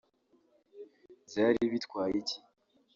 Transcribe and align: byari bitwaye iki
byari 1.27 1.61
bitwaye 1.71 2.11
iki 2.21 2.37